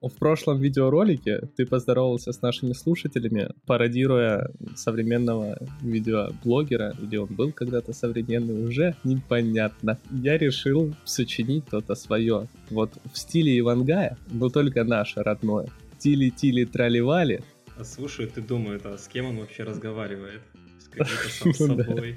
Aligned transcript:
В 0.00 0.18
прошлом 0.18 0.60
видеоролике 0.60 1.40
ты 1.56 1.64
поздоровался 1.64 2.32
с 2.32 2.42
нашими 2.42 2.74
слушателями, 2.74 3.48
пародируя 3.66 4.50
современного 4.76 5.58
видеоблогера, 5.80 6.94
или 7.00 7.16
он 7.16 7.28
был 7.28 7.52
когда-то 7.52 7.94
современный, 7.94 8.66
уже 8.66 8.96
непонятно. 9.02 9.98
Я 10.10 10.36
решил 10.36 10.94
сочинить 11.04 11.64
то-то 11.66 11.94
свое. 11.94 12.48
Вот 12.68 12.92
в 13.12 13.18
стиле 13.18 13.58
Ивангая, 13.58 14.18
но 14.30 14.50
только 14.50 14.84
наше 14.84 15.22
родное. 15.22 15.68
Тили-тили 15.98 16.64
траливали. 16.64 17.42
Слушай, 17.82 18.26
ты 18.26 18.40
думаешь, 18.40 18.82
а 18.84 18.96
с 18.96 19.08
кем 19.08 19.26
он 19.26 19.38
вообще 19.38 19.64
разговаривает? 19.64 20.42
С 20.78 20.88
каким-то 20.88 21.58
сам 21.58 21.76
собой. 21.76 22.16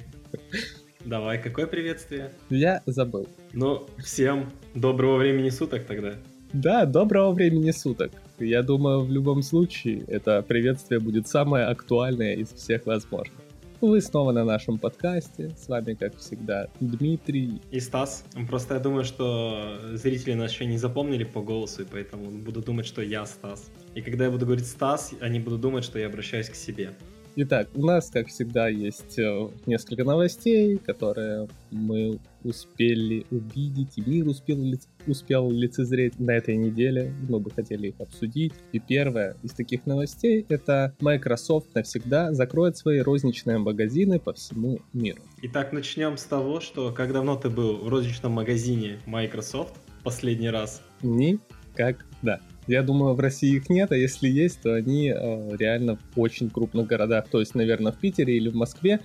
Давай, 1.03 1.41
какое 1.41 1.65
приветствие? 1.67 2.31
Я 2.49 2.83
забыл. 2.85 3.27
Ну, 3.53 3.87
всем 3.97 4.51
доброго 4.75 5.17
времени 5.17 5.49
суток 5.49 5.85
тогда. 5.85 6.13
Да, 6.53 6.85
доброго 6.85 7.31
времени 7.31 7.71
суток. 7.71 8.11
Я 8.39 8.61
думаю, 8.61 9.01
в 9.01 9.11
любом 9.11 9.41
случае, 9.41 10.03
это 10.07 10.41
приветствие 10.43 10.99
будет 10.99 11.27
самое 11.27 11.65
актуальное 11.65 12.35
из 12.35 12.53
всех 12.53 12.85
возможных. 12.85 13.39
Вы 13.79 14.01
снова 14.01 14.31
на 14.31 14.43
нашем 14.43 14.79
подкасте. 14.79 15.51
С 15.55 15.67
вами, 15.67 15.93
как 15.93 16.17
всегда, 16.17 16.67
Дмитрий. 16.79 17.61
И 17.69 17.79
Стас. 17.79 18.25
Просто 18.49 18.75
я 18.75 18.79
думаю, 18.79 19.03
что 19.03 19.77
зрители 19.93 20.33
нас 20.33 20.51
еще 20.51 20.65
не 20.65 20.77
запомнили 20.77 21.23
по 21.23 21.41
голосу, 21.41 21.83
и 21.83 21.85
поэтому 21.85 22.31
будут 22.31 22.65
думать, 22.65 22.87
что 22.87 23.01
я 23.01 23.25
Стас. 23.25 23.69
И 23.97 24.01
когда 24.01 24.25
я 24.25 24.31
буду 24.31 24.45
говорить 24.45 24.67
Стас, 24.67 25.15
они 25.21 25.39
будут 25.39 25.61
думать, 25.61 25.83
что 25.83 25.97
я 25.97 26.05
обращаюсь 26.05 26.49
к 26.49 26.55
себе. 26.55 26.91
Итак, 27.35 27.67
у 27.73 27.83
нас, 27.83 28.11
как 28.11 28.27
всегда, 28.27 28.67
есть 28.67 29.17
э, 29.17 29.49
несколько 29.65 30.03
новостей, 30.03 30.77
которые 30.77 31.47
мы 31.71 32.19
успели 32.43 33.25
увидеть, 33.31 33.97
и 33.97 34.03
мир 34.07 34.27
успел, 34.27 34.59
успел 35.07 35.49
лицезреть 35.49 36.19
на 36.19 36.29
этой 36.29 36.57
неделе. 36.57 37.11
Мы 37.27 37.39
бы 37.39 37.49
хотели 37.49 37.87
их 37.87 37.95
обсудить. 37.97 38.53
И 38.71 38.79
первое 38.79 39.35
из 39.41 39.53
таких 39.53 39.87
новостей— 39.87 40.45
это 40.49 40.93
Microsoft 40.99 41.73
навсегда 41.73 42.35
закроет 42.35 42.77
свои 42.77 42.99
розничные 42.99 43.57
магазины 43.57 44.19
по 44.19 44.31
всему 44.33 44.77
миру. 44.93 45.23
Итак, 45.41 45.73
начнем 45.73 46.17
с 46.17 46.23
того, 46.23 46.59
что 46.59 46.91
как 46.91 47.13
давно 47.13 47.35
ты 47.35 47.49
был 47.49 47.77
в 47.77 47.89
розничном 47.89 48.33
магазине 48.33 48.99
Microsoft 49.07 49.73
последний 50.03 50.51
раз? 50.51 50.83
Никогда. 51.01 52.41
Я 52.67 52.83
думаю, 52.83 53.15
в 53.15 53.19
России 53.19 53.55
их 53.55 53.69
нет, 53.69 53.91
а 53.91 53.95
если 53.95 54.27
есть, 54.27 54.61
то 54.61 54.73
они 54.73 55.09
э, 55.09 55.55
реально 55.57 55.95
в 55.95 56.19
очень 56.19 56.49
крупных 56.49 56.87
городах. 56.87 57.27
То 57.29 57.39
есть, 57.39 57.55
наверное, 57.55 57.91
в 57.91 57.97
Питере 57.97 58.35
или 58.35 58.49
в 58.49 58.55
Москве, 58.55 58.99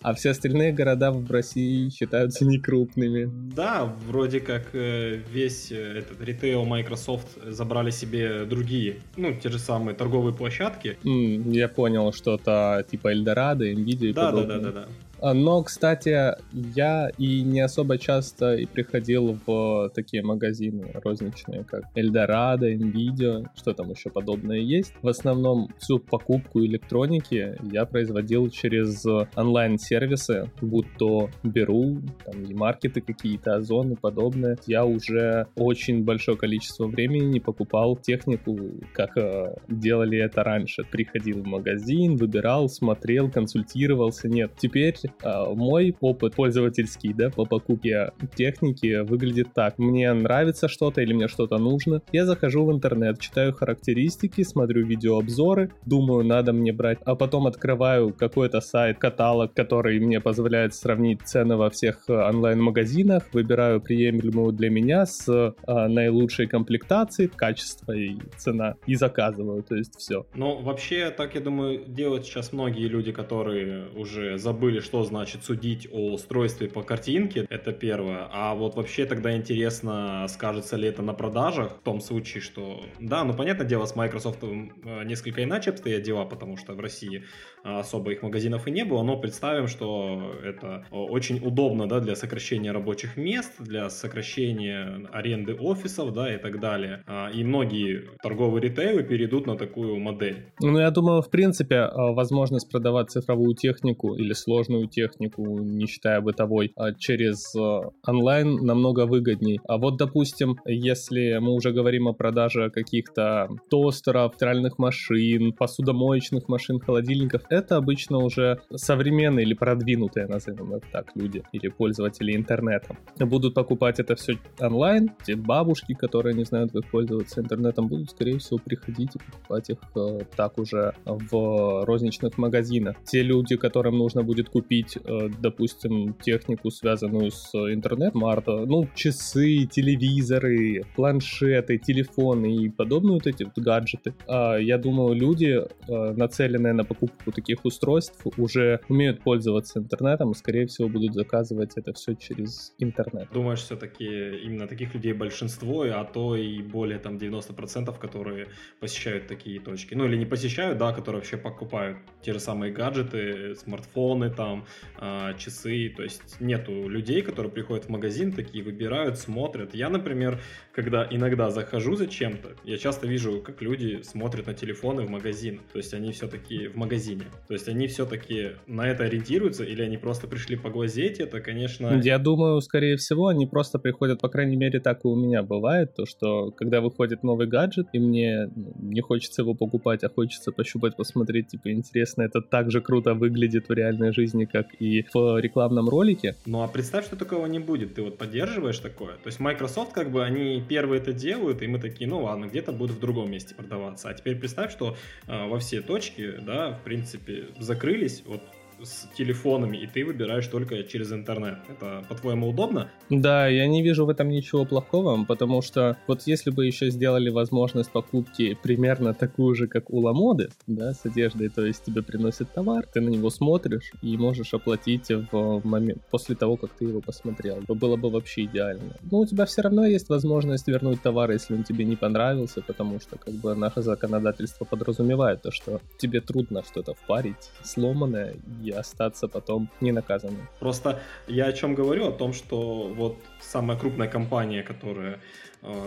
а 0.00 0.14
все 0.14 0.30
остальные 0.30 0.72
города 0.72 1.10
в 1.10 1.30
России 1.30 1.90
считаются 1.90 2.44
некрупными. 2.44 3.28
Да, 3.54 3.92
вроде 4.06 4.40
как 4.40 4.68
э, 4.72 5.20
весь 5.32 5.72
э, 5.72 5.98
этот 5.98 6.20
ритейл 6.20 6.64
Microsoft 6.64 7.28
забрали 7.44 7.90
себе 7.90 8.44
другие, 8.44 8.98
ну, 9.16 9.34
те 9.34 9.48
же 9.48 9.58
самые 9.58 9.96
торговые 9.96 10.34
площадки. 10.34 10.96
Mm, 11.02 11.50
я 11.52 11.68
понял, 11.68 12.12
что-то 12.12 12.86
типа 12.88 13.12
Эльдорадо, 13.12 13.68
Nvidia 13.70 14.10
и 14.10 14.12
да, 14.12 14.30
да, 14.30 14.44
да, 14.44 14.58
да, 14.58 14.72
да. 14.72 14.88
А, 15.20 15.34
но, 15.34 15.62
кстати, 15.62 16.34
я 16.52 17.10
и 17.18 17.42
не 17.42 17.60
особо 17.60 17.98
часто 17.98 18.54
и 18.54 18.66
приходил 18.66 19.38
в 19.46 19.90
такие 19.94 20.22
магазины 20.22 20.92
розничные, 21.02 21.64
как 21.64 21.84
Эльдорадо, 21.94 22.72
Nvidia, 22.72 23.46
что 23.56 23.72
там 23.72 23.90
еще 23.90 24.10
подобное 24.10 24.58
есть. 24.58 24.92
В 25.02 25.08
основном 25.08 25.68
всю 25.78 25.98
покупку 25.98 26.60
электроники 26.64 27.56
я 27.72 27.84
производил 27.86 28.48
через 28.50 29.04
онлайн-сервисы, 29.36 30.50
будь 30.60 30.86
то 30.98 31.30
Беру, 31.42 32.00
там 32.24 32.44
и 32.44 32.54
маркеты 32.54 33.00
какие-то, 33.00 33.56
Озон 33.56 33.92
и 33.92 33.96
подобное. 33.96 34.56
Я 34.66 34.84
уже 34.84 35.46
очень 35.56 36.04
большое 36.04 36.36
количество 36.36 36.86
времени 36.86 37.24
не 37.26 37.40
покупал 37.40 37.96
технику, 37.96 38.58
как 38.92 39.16
э, 39.16 39.56
делали 39.68 40.18
это 40.18 40.44
раньше. 40.44 40.84
Приходил 40.84 41.42
в 41.42 41.46
магазин, 41.46 42.16
выбирал, 42.16 42.68
смотрел, 42.68 43.30
консультировался. 43.30 44.28
Нет, 44.28 44.52
теперь 44.58 44.94
а, 45.22 45.52
мой 45.54 45.94
опыт 46.00 46.34
пользовательский, 46.34 47.12
да, 47.12 47.30
по 47.30 47.44
покупке 47.44 48.12
техники 48.34 49.02
выглядит 49.02 49.48
так. 49.54 49.78
Мне 49.78 50.12
нравится 50.12 50.68
что-то 50.68 51.00
или 51.00 51.12
мне 51.12 51.28
что-то 51.28 51.58
нужно. 51.58 52.02
Я 52.12 52.26
захожу 52.26 52.64
в 52.64 52.72
интернет, 52.72 53.20
читаю 53.20 53.52
характеристики, 53.52 54.42
смотрю 54.42 54.86
видеообзоры, 54.86 55.70
думаю, 55.84 56.24
надо 56.24 56.52
мне 56.52 56.72
брать, 56.72 56.98
а 57.04 57.14
потом 57.14 57.46
открываю 57.46 58.12
какой-то 58.12 58.60
сайт, 58.60 58.98
каталог, 58.98 59.54
который 59.54 59.98
мне 60.00 60.20
позволяет 60.20 60.74
сравнить 60.74 61.22
цены 61.22 61.56
во 61.56 61.70
всех 61.70 62.04
э, 62.08 62.12
онлайн-магазинах, 62.12 63.24
выбираю 63.32 63.80
приемлемую 63.80 64.52
для 64.52 64.70
меня 64.70 65.06
с 65.06 65.28
а, 65.28 65.88
наилучшей 65.88 66.46
комплектацией, 66.46 67.28
качество 67.28 67.92
и 67.92 68.16
цена, 68.36 68.74
и 68.86 68.94
заказываю, 68.94 69.62
то 69.62 69.76
есть 69.76 69.96
все. 69.98 70.26
Ну, 70.34 70.60
вообще, 70.62 71.10
так, 71.10 71.34
я 71.34 71.40
думаю, 71.40 71.84
делают 71.86 72.24
сейчас 72.24 72.52
многие 72.52 72.88
люди, 72.88 73.12
которые 73.12 73.88
уже 73.94 74.38
забыли, 74.38 74.80
что 74.80 74.97
что 74.98 75.04
значит 75.04 75.44
судить 75.44 75.88
о 75.92 76.14
устройстве 76.14 76.68
по 76.68 76.82
картинке, 76.82 77.46
это 77.50 77.72
первое. 77.72 78.26
А 78.32 78.54
вот 78.54 78.74
вообще 78.74 79.06
тогда 79.06 79.36
интересно, 79.36 80.26
скажется 80.28 80.76
ли 80.76 80.88
это 80.88 81.02
на 81.02 81.12
продажах, 81.12 81.76
в 81.80 81.84
том 81.84 82.00
случае, 82.00 82.40
что... 82.40 82.82
Да, 82.98 83.22
ну 83.22 83.32
понятное 83.32 83.66
дело, 83.66 83.84
с 83.84 83.94
Microsoft 83.94 84.42
э, 84.42 85.04
несколько 85.04 85.44
иначе 85.44 85.70
обстоят 85.70 86.02
дела, 86.02 86.24
потому 86.24 86.56
что 86.56 86.74
в 86.74 86.80
России 86.80 87.22
э, 87.64 87.78
особо 87.78 88.10
их 88.10 88.22
магазинов 88.22 88.66
и 88.66 88.72
не 88.72 88.84
было, 88.84 89.04
но 89.04 89.16
представим, 89.16 89.68
что 89.68 90.32
это 90.42 90.84
очень 90.90 91.38
удобно, 91.46 91.88
да, 91.88 92.00
для 92.00 92.16
сокращения 92.16 92.72
рабочих 92.72 93.16
мест, 93.16 93.52
для 93.60 93.90
сокращения 93.90 95.06
аренды 95.12 95.54
офисов, 95.54 96.12
да, 96.12 96.34
и 96.34 96.38
так 96.38 96.58
далее. 96.58 97.04
А, 97.06 97.30
и 97.30 97.44
многие 97.44 98.02
торговые 98.20 98.62
ритейлы 98.62 99.04
перейдут 99.04 99.46
на 99.46 99.56
такую 99.56 100.00
модель. 100.00 100.46
Ну, 100.60 100.76
я 100.78 100.90
думаю, 100.90 101.22
в 101.22 101.30
принципе, 101.30 101.76
э, 101.76 101.88
возможность 101.94 102.68
продавать 102.68 103.10
цифровую 103.10 103.54
технику 103.54 104.16
или 104.16 104.32
сложную 104.32 104.87
технику, 104.88 105.58
не 105.60 105.86
считая 105.86 106.20
бытовой, 106.20 106.72
а 106.76 106.92
через 106.92 107.54
э, 107.54 107.80
онлайн 108.06 108.56
намного 108.64 109.06
выгодней. 109.06 109.60
А 109.66 109.78
вот, 109.78 109.96
допустим, 109.96 110.58
если 110.64 111.38
мы 111.38 111.52
уже 111.52 111.72
говорим 111.72 112.08
о 112.08 112.12
продаже 112.12 112.70
каких-то 112.70 113.48
тостеров, 113.70 114.34
стиральных 114.34 114.78
машин, 114.78 115.52
посудомоечных 115.52 116.48
машин, 116.48 116.80
холодильников, 116.80 117.42
это 117.50 117.76
обычно 117.76 118.18
уже 118.18 118.60
современные 118.74 119.44
или 119.44 119.54
продвинутые, 119.54 120.26
назовем 120.26 120.74
это 120.74 120.86
так, 120.92 121.12
люди 121.14 121.42
или 121.52 121.68
пользователи 121.68 122.34
интернета. 122.34 122.96
Будут 123.18 123.54
покупать 123.54 124.00
это 124.00 124.16
все 124.16 124.38
онлайн, 124.60 125.10
те 125.24 125.36
бабушки, 125.36 125.94
которые 125.94 126.34
не 126.34 126.44
знают, 126.44 126.72
как 126.72 126.90
пользоваться 126.90 127.40
интернетом, 127.40 127.88
будут, 127.88 128.10
скорее 128.10 128.38
всего, 128.38 128.58
приходить 128.58 129.16
и 129.16 129.18
покупать 129.18 129.70
их 129.70 129.78
э, 129.96 130.20
так 130.36 130.58
уже 130.58 130.94
в 131.04 131.84
розничных 131.84 132.38
магазинах. 132.38 132.96
Те 133.04 133.22
люди, 133.22 133.56
которым 133.56 133.98
нужно 133.98 134.22
будет 134.22 134.48
купить 134.48 134.77
купить, 134.78 134.98
э, 135.04 135.28
допустим, 135.42 136.14
технику, 136.14 136.70
связанную 136.70 137.30
с 137.30 137.54
интернетом, 137.54 138.24
арта, 138.24 138.66
ну, 138.66 138.88
часы, 138.94 139.66
телевизоры, 139.66 140.84
планшеты, 140.96 141.78
телефоны 141.78 142.64
и 142.64 142.68
подобные 142.68 143.14
вот 143.14 143.26
эти 143.26 143.44
вот 143.44 143.58
гаджеты. 143.58 144.14
А, 144.26 144.56
я 144.56 144.78
думаю, 144.78 145.14
люди, 145.14 145.60
э, 145.88 146.14
нацеленные 146.16 146.72
на 146.72 146.84
покупку 146.84 147.32
таких 147.32 147.64
устройств, 147.64 148.26
уже 148.36 148.80
умеют 148.88 149.22
пользоваться 149.22 149.78
интернетом 149.78 150.30
и, 150.30 150.34
скорее 150.34 150.66
всего, 150.66 150.88
будут 150.88 151.14
заказывать 151.14 151.72
это 151.76 151.92
все 151.92 152.14
через 152.14 152.74
интернет. 152.78 153.28
Думаешь, 153.32 153.60
все-таки 153.60 154.04
именно 154.44 154.66
таких 154.66 154.94
людей 154.94 155.12
большинство, 155.12 155.82
а 155.82 156.04
то 156.04 156.36
и 156.36 156.62
более 156.62 156.98
там 156.98 157.18
90%, 157.18 157.98
которые 157.98 158.46
посещают 158.80 159.26
такие 159.26 159.60
точки. 159.60 159.94
Ну, 159.94 160.04
или 160.04 160.16
не 160.16 160.26
посещают, 160.26 160.78
да, 160.78 160.92
которые 160.92 161.20
вообще 161.20 161.36
покупают 161.36 161.98
те 162.22 162.32
же 162.32 162.40
самые 162.40 162.72
гаджеты, 162.72 163.54
смартфоны 163.56 164.30
там, 164.30 164.64
э, 165.00 165.34
часы. 165.38 165.92
То 165.96 166.02
есть 166.02 166.40
нету 166.40 166.88
людей, 166.88 167.22
которые 167.22 167.52
приходят 167.52 167.86
в 167.86 167.88
магазин, 167.88 168.32
такие 168.32 168.64
выбирают, 168.64 169.18
смотрят. 169.18 169.74
Я, 169.74 169.88
например, 169.88 170.40
когда 170.72 171.06
иногда 171.10 171.50
захожу 171.50 171.96
за 171.96 172.06
чем-то, 172.06 172.50
я 172.64 172.78
часто 172.78 173.06
вижу, 173.06 173.40
как 173.40 173.62
люди 173.62 174.00
смотрят 174.02 174.46
на 174.46 174.54
телефоны 174.54 175.02
в 175.02 175.10
магазин. 175.10 175.60
То 175.72 175.78
есть 175.78 175.94
они 175.94 176.12
все-таки 176.12 176.68
в 176.68 176.76
магазине. 176.76 177.24
То 177.46 177.54
есть 177.54 177.68
они 177.68 177.86
все-таки 177.86 178.52
на 178.66 178.88
это 178.88 179.04
ориентируются 179.04 179.64
или 179.64 179.82
они 179.82 179.96
просто 179.96 180.26
пришли 180.26 180.56
поглазеть. 180.56 181.20
Это, 181.20 181.40
конечно... 181.40 182.00
Я 182.02 182.18
думаю, 182.18 182.60
скорее 182.60 182.96
всего, 182.96 183.28
они 183.28 183.46
просто 183.46 183.78
приходят, 183.78 184.20
по 184.20 184.28
крайней 184.28 184.56
мере, 184.56 184.80
так 184.80 185.04
и 185.04 185.08
у 185.08 185.16
меня 185.16 185.42
бывает, 185.42 185.94
то, 185.94 186.06
что 186.06 186.50
когда 186.52 186.80
выходит 186.80 187.22
новый 187.22 187.46
гаджет, 187.46 187.86
и 187.92 187.98
мне 187.98 188.50
ну, 188.54 188.72
не 188.78 189.00
хочется 189.00 189.42
его 189.42 189.54
покупать, 189.54 190.04
а 190.04 190.08
хочется 190.08 190.52
пощупать, 190.52 190.96
посмотреть, 190.96 191.48
типа, 191.48 191.72
интересно, 191.72 192.22
это 192.22 192.40
так 192.40 192.70
же 192.70 192.80
круто 192.80 193.14
выглядит 193.14 193.68
в 193.68 193.72
реальной 193.72 194.12
жизни, 194.12 194.44
как 194.44 194.57
как 194.62 194.74
и 194.80 195.04
в 195.12 195.38
рекламном 195.40 195.88
ролике. 195.88 196.36
Ну 196.46 196.62
а 196.62 196.68
представь, 196.68 197.06
что 197.06 197.16
такого 197.16 197.46
не 197.46 197.58
будет. 197.58 197.94
Ты 197.94 198.02
вот 198.02 198.18
поддерживаешь 198.18 198.78
такое. 198.78 199.14
То 199.14 199.26
есть 199.26 199.40
Microsoft, 199.40 199.92
как 199.92 200.10
бы, 200.10 200.24
они 200.24 200.62
первые 200.68 201.00
это 201.00 201.12
делают, 201.12 201.62
и 201.62 201.66
мы 201.66 201.78
такие, 201.78 202.08
ну 202.08 202.22
ладно, 202.22 202.46
где-то 202.46 202.72
будут 202.72 202.96
в 202.96 203.00
другом 203.00 203.30
месте 203.30 203.54
продаваться. 203.54 204.08
А 204.08 204.14
теперь 204.14 204.36
представь, 204.36 204.72
что 204.72 204.96
э, 205.26 205.48
во 205.48 205.58
все 205.58 205.80
точки, 205.80 206.34
да, 206.40 206.72
в 206.72 206.82
принципе, 206.82 207.46
закрылись. 207.58 208.22
Вот 208.26 208.42
с 208.82 209.08
телефонами, 209.16 209.76
и 209.76 209.86
ты 209.86 210.04
выбираешь 210.04 210.46
только 210.46 210.82
через 210.84 211.12
интернет. 211.12 211.58
Это, 211.68 212.04
по-твоему, 212.08 212.48
удобно? 212.48 212.90
Да, 213.10 213.48
я 213.48 213.66
не 213.66 213.82
вижу 213.82 214.06
в 214.06 214.10
этом 214.10 214.28
ничего 214.28 214.64
плохого, 214.64 215.24
потому 215.24 215.62
что 215.62 215.96
вот 216.06 216.22
если 216.26 216.50
бы 216.50 216.66
еще 216.66 216.90
сделали 216.90 217.30
возможность 217.30 217.90
покупки 217.90 218.56
примерно 218.62 219.14
такую 219.14 219.54
же, 219.54 219.66
как 219.66 219.90
у 219.90 220.00
Ламоды, 220.00 220.50
да, 220.66 220.92
с 220.92 221.04
одеждой, 221.04 221.48
то 221.48 221.64
есть 221.64 221.84
тебе 221.84 222.02
приносят 222.02 222.52
товар, 222.52 222.86
ты 222.86 223.00
на 223.00 223.08
него 223.08 223.30
смотришь 223.30 223.92
и 224.02 224.16
можешь 224.16 224.54
оплатить 224.54 225.08
в 225.08 225.60
момент 225.64 226.02
после 226.10 226.34
того, 226.34 226.56
как 226.56 226.70
ты 226.72 226.84
его 226.84 227.00
посмотрел. 227.00 227.62
Было 227.68 227.96
бы 227.96 228.10
вообще 228.10 228.44
идеально. 228.44 228.96
Но 229.10 229.20
у 229.20 229.26
тебя 229.26 229.44
все 229.46 229.62
равно 229.62 229.86
есть 229.86 230.08
возможность 230.08 230.68
вернуть 230.68 231.02
товар, 231.02 231.30
если 231.30 231.54
он 231.54 231.64
тебе 231.64 231.84
не 231.84 231.96
понравился, 231.96 232.62
потому 232.62 233.00
что 233.00 233.18
как 233.18 233.34
бы 233.34 233.54
наше 233.54 233.82
законодательство 233.82 234.64
подразумевает 234.64 235.42
то, 235.42 235.50
что 235.50 235.80
тебе 235.98 236.20
трудно 236.20 236.62
что-то 236.62 236.94
впарить 236.94 237.50
сломанное 237.62 238.34
остаться 238.70 239.28
потом 239.28 239.70
не 239.80 239.92
наказанным. 239.92 240.48
Просто 240.60 241.00
я 241.26 241.46
о 241.46 241.52
чем 241.52 241.74
говорю, 241.74 242.08
о 242.08 242.12
том, 242.12 242.32
что 242.32 242.92
вот 242.96 243.18
самая 243.40 243.78
крупная 243.78 244.08
компания, 244.08 244.62
которая 244.62 245.20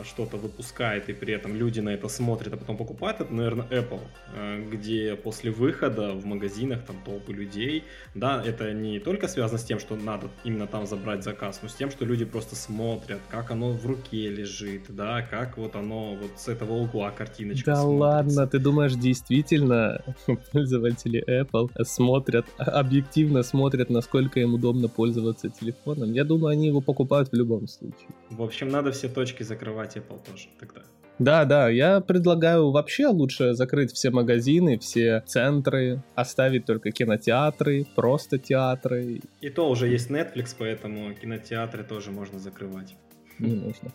что-то 0.03 0.37
выпускает, 0.37 1.09
и 1.09 1.13
при 1.13 1.33
этом 1.33 1.55
люди 1.55 1.79
на 1.79 1.89
это 1.89 2.09
смотрят, 2.09 2.53
а 2.53 2.57
потом 2.57 2.77
покупают, 2.77 3.21
это, 3.21 3.33
наверное, 3.33 3.65
Apple, 3.67 4.01
э, 4.35 4.65
где 4.69 5.15
после 5.15 5.49
выхода 5.51 6.11
в 6.11 6.25
магазинах 6.25 6.83
там 6.85 6.97
толпы 7.05 7.31
людей, 7.33 7.83
да, 8.13 8.43
это 8.45 8.73
не 8.73 8.99
только 8.99 9.27
связано 9.27 9.57
с 9.57 9.63
тем, 9.63 9.79
что 9.79 9.95
надо 9.95 10.27
именно 10.43 10.67
там 10.67 10.85
забрать 10.85 11.23
заказ, 11.23 11.59
но 11.63 11.69
с 11.69 11.73
тем, 11.73 11.89
что 11.89 12.03
люди 12.03 12.25
просто 12.25 12.55
смотрят, 12.55 13.19
как 13.29 13.51
оно 13.51 13.71
в 13.71 13.85
руке 13.85 14.29
лежит, 14.29 14.83
да, 14.89 15.21
как 15.21 15.57
вот 15.57 15.75
оно 15.75 16.15
вот 16.15 16.31
с 16.35 16.49
этого 16.49 16.73
угла 16.73 17.11
картиночка 17.11 17.71
Да 17.71 17.77
смотрится. 17.77 17.99
ладно, 17.99 18.47
ты 18.47 18.59
думаешь, 18.59 18.93
действительно 18.93 20.03
пользователи 20.51 21.23
Apple 21.27 21.69
смотрят, 21.83 22.45
объективно 22.57 23.41
смотрят, 23.43 23.89
насколько 23.89 24.41
им 24.41 24.53
удобно 24.53 24.89
пользоваться 24.89 25.49
телефоном? 25.49 26.11
Я 26.11 26.25
думаю, 26.25 26.51
они 26.51 26.67
его 26.67 26.81
покупают 26.81 27.29
в 27.31 27.35
любом 27.35 27.67
случае. 27.67 28.09
В 28.29 28.41
общем, 28.41 28.67
надо 28.67 28.91
все 28.91 29.07
точки 29.07 29.43
закрыть 29.43 29.60
закрывать 29.61 29.95
Apple 29.97 30.19
тоже 30.25 30.47
тогда. 30.59 30.81
Да, 31.19 31.45
да, 31.45 31.69
я 31.69 32.01
предлагаю 32.01 32.71
вообще 32.71 33.07
лучше 33.07 33.53
закрыть 33.53 33.93
все 33.93 34.09
магазины, 34.09 34.79
все 34.79 35.21
центры, 35.27 36.01
оставить 36.15 36.65
только 36.65 36.91
кинотеатры, 36.91 37.85
просто 37.95 38.39
театры. 38.39 39.21
И 39.39 39.49
то 39.49 39.69
уже 39.69 39.87
есть 39.87 40.09
Netflix, 40.09 40.55
поэтому 40.57 41.13
кинотеатры 41.13 41.83
тоже 41.83 42.09
можно 42.11 42.39
закрывать. 42.39 42.95
Не 43.37 43.53
нужно. 43.53 43.91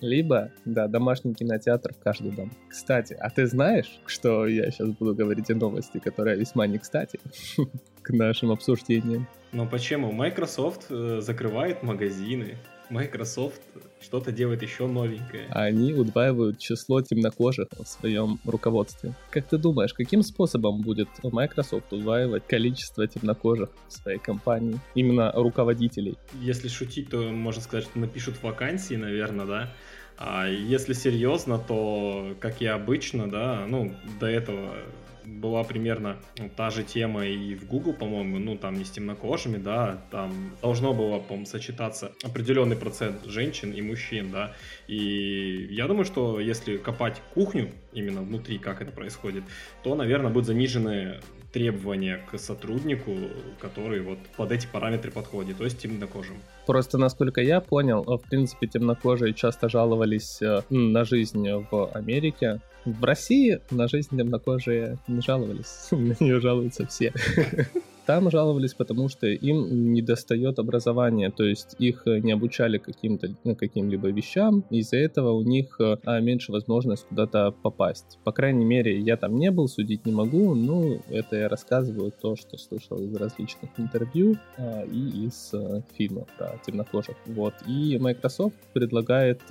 Либо, 0.00 0.50
да, 0.64 0.88
домашний 0.88 1.34
кинотеатр 1.34 1.92
в 1.92 1.98
каждый 1.98 2.32
дом. 2.32 2.50
Кстати, 2.68 3.16
а 3.20 3.28
ты 3.28 3.46
знаешь, 3.46 4.00
что 4.06 4.46
я 4.46 4.70
сейчас 4.70 4.88
буду 4.88 5.14
говорить 5.14 5.50
о 5.50 5.54
новости, 5.54 5.98
которая 5.98 6.36
весьма 6.36 6.66
не 6.66 6.78
кстати 6.78 7.20
к 8.02 8.10
нашим 8.10 8.50
обсуждениям? 8.50 9.28
Но 9.52 9.66
почему? 9.66 10.10
Microsoft 10.10 10.86
э, 10.88 11.20
закрывает 11.20 11.82
магазины. 11.82 12.56
Microsoft 12.88 13.62
что-то 14.02 14.32
делает 14.32 14.62
еще 14.62 14.86
новенькое. 14.86 15.46
Они 15.50 15.94
удваивают 15.94 16.58
число 16.58 17.00
темнокожих 17.00 17.68
в 17.78 17.86
своем 17.86 18.40
руководстве. 18.44 19.14
Как 19.30 19.46
ты 19.46 19.58
думаешь, 19.58 19.94
каким 19.94 20.22
способом 20.22 20.80
будет 20.82 21.08
Microsoft 21.22 21.92
удваивать 21.92 22.46
количество 22.46 23.06
темнокожих 23.06 23.70
в 23.88 23.92
своей 23.92 24.18
компании? 24.18 24.78
Именно 24.94 25.32
руководителей. 25.32 26.16
Если 26.40 26.68
шутить, 26.68 27.10
то 27.10 27.22
можно 27.30 27.62
сказать, 27.62 27.84
что 27.84 27.98
напишут 27.98 28.42
вакансии, 28.42 28.94
наверное, 28.94 29.46
да? 29.46 29.72
А 30.18 30.46
если 30.46 30.92
серьезно, 30.92 31.58
то, 31.58 32.36
как 32.38 32.62
и 32.62 32.66
обычно, 32.66 33.30
да, 33.30 33.64
ну, 33.66 33.94
до 34.20 34.26
этого 34.26 34.76
была 35.24 35.64
примерно 35.64 36.18
та 36.56 36.70
же 36.70 36.82
тема 36.82 37.24
и 37.26 37.54
в 37.54 37.66
Google, 37.66 37.92
по-моему, 37.92 38.38
ну, 38.38 38.56
там 38.56 38.74
не 38.74 38.84
с 38.84 38.90
темнокожими, 38.90 39.58
да, 39.58 40.02
там 40.10 40.52
должно 40.62 40.92
было, 40.92 41.18
по-моему, 41.18 41.46
сочетаться 41.46 42.12
определенный 42.22 42.76
процент 42.76 43.24
женщин 43.26 43.72
и 43.72 43.82
мужчин, 43.82 44.30
да, 44.30 44.54
и 44.88 45.68
я 45.70 45.86
думаю, 45.86 46.04
что 46.04 46.40
если 46.40 46.76
копать 46.76 47.20
кухню 47.34 47.70
именно 47.92 48.22
внутри, 48.22 48.58
как 48.58 48.82
это 48.82 48.92
происходит, 48.92 49.44
то, 49.82 49.94
наверное, 49.94 50.30
будут 50.30 50.46
занижены 50.46 51.20
требования 51.52 52.20
к 52.30 52.38
сотруднику, 52.38 53.14
который 53.60 54.00
вот 54.00 54.18
под 54.36 54.52
эти 54.52 54.66
параметры 54.66 55.10
подходит, 55.10 55.58
то 55.58 55.64
есть 55.64 55.78
темнокожим. 55.78 56.36
Просто, 56.66 56.98
насколько 56.98 57.40
я 57.40 57.60
понял, 57.60 58.02
в 58.02 58.28
принципе, 58.28 58.66
темнокожие 58.66 59.34
часто 59.34 59.68
жаловались 59.68 60.40
э, 60.40 60.62
на 60.70 61.04
жизнь 61.04 61.46
в 61.70 61.90
Америке, 61.92 62.60
в 62.84 63.04
России 63.04 63.60
на 63.70 63.86
жизнь 63.86 64.16
темнокожие 64.16 64.98
не 65.06 65.20
жаловались, 65.20 65.88
на 65.90 66.16
нее 66.18 66.40
жалуются 66.40 66.86
все. 66.86 67.12
Там 68.06 68.30
жаловались, 68.30 68.74
потому 68.74 69.08
что 69.08 69.26
им 69.26 69.92
не 69.92 70.02
достает 70.02 70.58
образования, 70.58 71.30
то 71.30 71.44
есть 71.44 71.76
их 71.78 72.02
э, 72.06 72.18
не 72.18 72.32
обучали 72.32 72.78
каким-то 72.78 73.28
ну, 73.44 73.54
каким-либо 73.54 74.08
вещам, 74.08 74.64
из-за 74.70 74.96
этого 74.96 75.32
у 75.32 75.42
них 75.42 75.76
э, 75.80 75.96
а, 76.04 76.20
меньше 76.20 76.50
возможность 76.50 77.06
куда-то 77.08 77.52
попасть. 77.62 78.18
По 78.24 78.32
крайней 78.32 78.64
мере, 78.64 78.98
я 78.98 79.16
там 79.16 79.36
не 79.36 79.50
был, 79.50 79.68
судить 79.68 80.04
не 80.04 80.12
могу, 80.12 80.54
но 80.54 80.98
это 81.08 81.36
я 81.36 81.48
рассказываю 81.48 82.12
то, 82.12 82.34
что 82.34 82.58
слышал 82.58 82.98
из 82.98 83.14
различных 83.14 83.70
интервью 83.78 84.36
а, 84.58 84.82
и 84.84 85.26
из 85.26 85.50
а, 85.54 85.82
фильмов 85.96 86.28
про 86.36 86.58
темнокожих. 86.66 87.16
Вот. 87.26 87.54
И 87.68 87.98
Microsoft 88.00 88.56
предлагает 88.72 89.42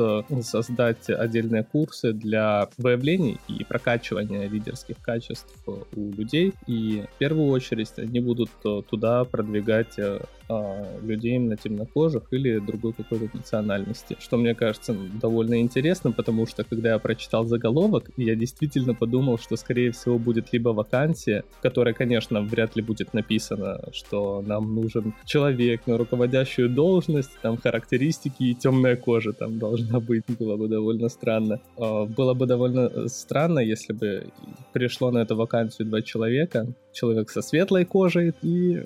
создать 0.42 1.10
отдельные 1.10 1.64
курсы 1.64 2.14
для 2.14 2.70
выявления 2.78 3.38
и 3.48 3.64
прокачивания 3.64 4.48
лидерских 4.48 4.98
качеств 5.02 5.56
у 5.68 6.12
людей. 6.12 6.54
И 6.68 7.04
в 7.16 7.18
первую 7.18 7.50
очередь 7.50 7.92
они 7.98 8.20
будут 8.20 8.41
будут 8.42 8.88
туда 8.88 9.24
продвигать 9.26 9.98
э, 9.98 10.20
а, 10.50 11.00
людей 11.02 11.36
именно 11.36 11.56
темнокожих 11.56 12.24
или 12.32 12.60
другой 12.60 12.94
какой-то 12.94 13.30
национальности. 13.34 14.18
Что 14.20 14.38
мне 14.38 14.54
кажется 14.54 14.94
довольно 15.22 15.62
интересно, 15.62 16.12
потому 16.12 16.46
что 16.46 16.64
когда 16.64 16.90
я 16.90 17.00
прочитал 17.00 17.46
заголовок, 17.46 18.10
я 18.18 18.36
действительно 18.36 18.94
подумал, 18.94 19.38
что 19.38 19.56
скорее 19.56 19.92
всего 19.92 20.20
будет 20.20 20.52
либо 20.54 20.70
вакансия, 20.70 21.44
в 21.58 21.62
которой, 21.62 21.94
конечно, 21.94 22.42
вряд 22.42 22.76
ли 22.76 22.82
будет 22.82 23.14
написано, 23.14 23.80
что 23.94 24.44
нам 24.46 24.76
нужен 24.76 25.14
человек 25.26 25.88
на 25.88 25.98
руководящую 25.98 26.70
должность, 26.70 27.32
там 27.42 27.58
характеристики 27.58 28.44
и 28.44 28.56
темная 28.56 28.98
кожа 28.98 29.34
там 29.34 29.58
должна 29.60 30.00
быть. 30.00 30.24
Было 30.40 30.58
бы 30.58 30.68
довольно 30.68 31.10
странно. 31.10 31.60
А, 31.78 32.06
было 32.06 32.34
бы 32.34 32.46
довольно 32.46 33.08
странно, 33.08 33.60
если 33.60 33.94
бы 33.94 34.28
пришло 34.74 35.12
на 35.12 35.20
эту 35.20 35.36
вакансию 35.36 35.88
два 35.88 36.02
человека, 36.02 36.68
человек 36.94 37.30
со 37.30 37.42
светлой 37.42 37.86
кожей 37.86 38.31
и 38.42 38.84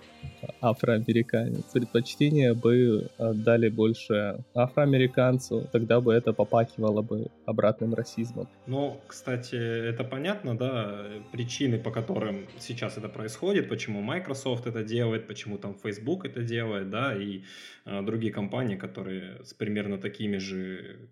афроамериканец. 0.61 1.63
Предпочтение 1.73 2.53
бы 2.53 3.09
отдали 3.17 3.69
больше 3.69 4.43
афроамериканцу, 4.53 5.67
тогда 5.71 6.01
бы 6.01 6.13
это 6.13 6.33
попахивало 6.33 7.01
бы 7.01 7.27
обратным 7.45 7.93
расизмом. 7.93 8.47
Ну, 8.67 8.99
кстати, 9.07 9.55
это 9.55 10.03
понятно, 10.03 10.57
да, 10.57 11.05
причины, 11.31 11.77
по 11.77 11.91
которым 11.91 12.47
сейчас 12.59 12.97
это 12.97 13.09
происходит, 13.09 13.69
почему 13.69 14.01
Microsoft 14.01 14.67
это 14.67 14.83
делает, 14.83 15.27
почему 15.27 15.57
там 15.57 15.75
Facebook 15.75 16.25
это 16.25 16.41
делает, 16.41 16.89
да, 16.89 17.15
и 17.15 17.43
э, 17.85 18.01
другие 18.01 18.33
компании, 18.33 18.75
которые 18.75 19.43
с 19.43 19.53
примерно 19.53 19.97
такими 19.97 20.37
же 20.37 21.09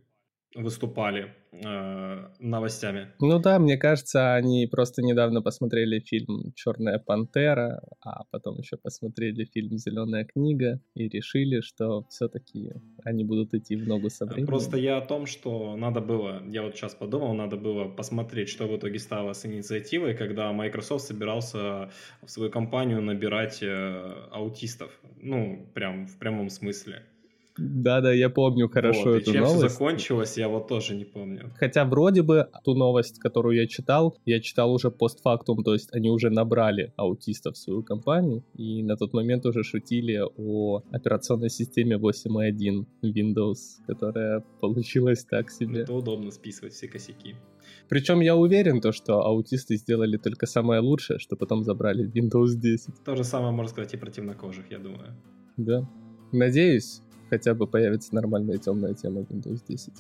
выступали 0.56 1.34
э, 1.52 2.28
новостями. 2.40 3.08
Ну 3.20 3.40
да, 3.40 3.60
мне 3.60 3.78
кажется, 3.78 4.36
они 4.36 4.68
просто 4.68 5.02
недавно 5.02 5.42
посмотрели 5.42 6.00
фильм 6.00 6.54
Черная 6.56 7.00
пантера, 7.00 7.82
а 8.02 8.24
потом 8.32 8.58
еще 8.58 8.78
посмотрели 8.78 9.46
фильм 9.46 9.78
Зеленая 9.78 10.26
книга 10.26 10.80
и 10.96 11.08
решили, 11.08 11.62
что 11.62 12.06
все-таки 12.10 12.74
они 13.04 13.24
будут 13.24 13.54
идти 13.54 13.76
в 13.76 13.88
ногу 13.88 14.10
со 14.10 14.26
временем. 14.26 14.48
Просто 14.48 14.78
я 14.78 14.98
о 14.98 15.06
том, 15.06 15.26
что 15.26 15.76
надо 15.76 16.02
было, 16.02 16.44
я 16.48 16.64
вот 16.64 16.76
сейчас 16.76 16.94
подумал, 16.96 17.34
надо 17.34 17.58
было 17.58 17.86
посмотреть, 17.86 18.50
что 18.50 18.68
в 18.68 18.78
итоге 18.78 19.00
стало 19.00 19.34
с 19.34 19.46
инициативой, 19.46 20.16
когда 20.16 20.52
Microsoft 20.52 21.06
собирался 21.06 21.92
в 22.22 22.30
свою 22.30 22.52
компанию 22.52 23.02
набирать 23.02 23.60
э, 23.62 24.28
аутистов, 24.32 24.92
ну 25.18 25.68
прям 25.74 26.08
в 26.08 26.18
прямом 26.20 26.50
смысле. 26.50 27.04
Да-да, 27.58 28.12
я 28.12 28.30
помню 28.30 28.68
хорошо 28.68 29.12
вот, 29.12 29.22
эту 29.22 29.32
и 29.32 29.34
чем 29.34 29.44
новость. 29.44 29.60
Все 29.60 29.70
закончилось, 29.70 30.38
я 30.38 30.50
вот 30.50 30.68
тоже 30.68 30.96
не 30.96 31.06
помню. 31.06 31.52
Хотя 31.56 31.86
вроде 31.86 32.24
бы 32.24 32.48
ту 32.64 32.74
новость, 32.74 33.20
которую 33.20 33.56
я 33.58 33.68
читал, 33.68 34.18
я 34.26 34.40
читал 34.40 34.74
уже 34.74 34.90
постфактум, 34.90 35.64
то 35.64 35.74
есть 35.74 35.94
они 35.94 36.10
уже 36.10 36.30
набрали 36.30 36.94
аутистов 36.96 37.56
в 37.56 37.58
свою 37.58 37.84
компанию, 37.84 38.44
и 38.56 38.82
на 38.84 38.98
тот 38.98 39.14
момент 39.14 39.46
уже 39.46 39.64
шутили 39.64 40.22
о 40.36 40.82
операционной 40.92 41.50
системе 41.50 41.98
8.1 41.98 42.86
Windows, 43.04 43.58
которая 43.86 44.44
получилась 44.60 45.24
так 45.24 45.52
себе. 45.52 45.82
Это 45.82 45.94
удобно 45.94 46.32
списывать 46.32 46.74
все 46.74 46.88
косяки. 46.88 47.36
Причем 47.88 48.22
я 48.22 48.36
уверен, 48.36 48.82
то, 48.82 48.92
что 48.92 49.26
аутисты 49.26 49.76
сделали 49.76 50.18
только 50.18 50.48
самое 50.48 50.82
лучшее, 50.82 51.20
что 51.20 51.36
потом 51.36 51.64
забрали 51.64 52.10
Windows 52.12 52.56
10. 52.56 53.04
То 53.06 53.16
же 53.16 53.24
самое 53.24 53.52
можно 53.52 53.70
сказать 53.70 53.94
и 53.94 53.98
про 53.98 54.10
темнокожих, 54.10 54.72
я 54.72 54.80
думаю. 54.80 55.16
Да. 55.58 55.88
Надеюсь, 56.32 57.02
хотя 57.34 57.56
бы 57.56 57.66
появится 57.66 58.14
нормальная 58.14 58.60
темная 58.60 58.94
тема 58.94 59.22
Windows 59.22 59.62
10. 59.68 59.92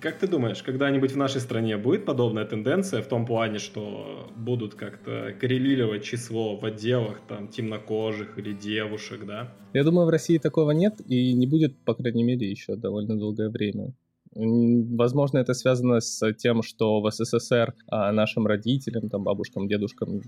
Как 0.00 0.18
ты 0.20 0.28
думаешь, 0.28 0.62
когда-нибудь 0.62 1.10
в 1.10 1.16
нашей 1.16 1.40
стране 1.40 1.76
будет 1.76 2.04
подобная 2.04 2.44
тенденция 2.44 3.02
в 3.02 3.08
том 3.08 3.26
плане, 3.26 3.58
что 3.58 4.30
будут 4.36 4.76
как-то 4.76 5.34
коррелировать 5.40 6.04
число 6.04 6.56
в 6.56 6.64
отделах 6.64 7.20
там 7.26 7.48
темнокожих 7.48 8.38
или 8.38 8.52
девушек, 8.52 9.26
да? 9.26 9.52
Я 9.72 9.82
думаю, 9.82 10.06
в 10.06 10.10
России 10.10 10.38
такого 10.38 10.70
нет 10.70 11.00
и 11.08 11.32
не 11.32 11.48
будет, 11.48 11.76
по 11.78 11.94
крайней 11.94 12.22
мере, 12.22 12.48
еще 12.48 12.76
довольно 12.76 13.18
долгое 13.18 13.48
время. 13.48 13.94
Возможно, 14.38 15.38
это 15.38 15.54
связано 15.54 16.00
с 16.00 16.32
тем, 16.34 16.62
что 16.62 17.00
в 17.00 17.10
СССР 17.10 17.74
а, 17.88 18.12
нашим 18.12 18.46
родителям, 18.46 19.08
там, 19.08 19.24
бабушкам, 19.24 19.66
дедушкам 19.66 20.20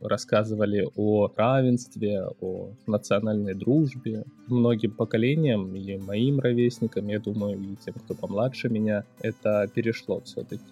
рассказывали 0.00 0.88
о 0.94 1.32
равенстве, 1.36 2.26
о 2.40 2.70
национальной 2.86 3.54
дружбе. 3.54 4.24
Многим 4.46 4.92
поколениям, 4.92 5.74
и 5.74 5.96
моим 5.98 6.38
ровесникам, 6.38 7.08
я 7.08 7.18
думаю, 7.18 7.60
и 7.60 7.76
тем, 7.84 7.94
кто 7.94 8.14
помладше 8.14 8.68
меня, 8.68 9.04
это 9.20 9.68
перешло 9.74 10.20
все-таки 10.20 10.62